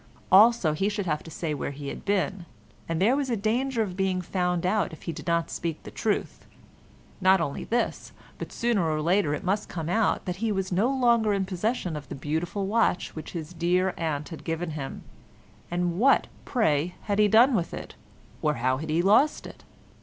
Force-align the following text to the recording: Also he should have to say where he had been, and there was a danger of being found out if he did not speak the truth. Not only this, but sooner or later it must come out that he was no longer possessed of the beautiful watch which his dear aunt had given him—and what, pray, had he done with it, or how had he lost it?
Also 0.31 0.73
he 0.73 0.89
should 0.89 1.05
have 1.05 1.21
to 1.21 1.29
say 1.29 1.53
where 1.53 1.69
he 1.69 1.89
had 1.89 2.03
been, 2.05 2.47
and 2.89 2.99
there 2.99 3.15
was 3.15 3.29
a 3.29 3.37
danger 3.37 3.83
of 3.83 3.95
being 3.95 4.19
found 4.19 4.65
out 4.65 4.91
if 4.91 5.03
he 5.03 5.11
did 5.11 5.27
not 5.27 5.51
speak 5.51 5.83
the 5.83 5.91
truth. 5.91 6.47
Not 7.21 7.39
only 7.39 7.65
this, 7.65 8.11
but 8.39 8.51
sooner 8.51 8.89
or 8.89 8.99
later 8.99 9.35
it 9.35 9.43
must 9.43 9.69
come 9.69 9.89
out 9.89 10.25
that 10.25 10.37
he 10.37 10.51
was 10.51 10.71
no 10.71 10.89
longer 10.89 11.39
possessed 11.41 11.85
of 11.85 12.09
the 12.09 12.15
beautiful 12.15 12.65
watch 12.65 13.15
which 13.15 13.33
his 13.33 13.53
dear 13.53 13.93
aunt 13.95 14.29
had 14.29 14.43
given 14.43 14.71
him—and 14.71 15.99
what, 15.99 16.25
pray, 16.45 16.95
had 17.03 17.19
he 17.19 17.27
done 17.27 17.53
with 17.53 17.71
it, 17.71 17.93
or 18.41 18.55
how 18.55 18.77
had 18.77 18.89
he 18.89 19.03
lost 19.03 19.45
it? 19.45 19.63